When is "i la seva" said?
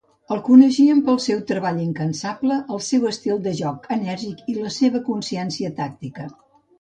4.55-5.03